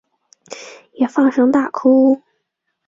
[0.93, 2.19] 也放声大哭